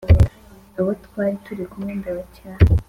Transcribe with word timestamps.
abo 0.79 0.91
twari 1.05 1.35
turi 1.45 1.63
kumwe 1.71 1.91
ndabacyaha 1.99 2.61